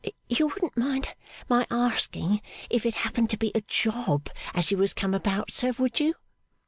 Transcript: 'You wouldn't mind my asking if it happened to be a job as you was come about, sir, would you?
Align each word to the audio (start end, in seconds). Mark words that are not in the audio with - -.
'You 0.27 0.47
wouldn't 0.47 0.75
mind 0.75 1.13
my 1.47 1.67
asking 1.69 2.41
if 2.71 2.87
it 2.87 2.95
happened 2.95 3.29
to 3.29 3.37
be 3.37 3.51
a 3.53 3.61
job 3.61 4.29
as 4.55 4.71
you 4.71 4.79
was 4.79 4.95
come 4.95 5.13
about, 5.13 5.51
sir, 5.51 5.73
would 5.77 5.99
you? 5.99 6.15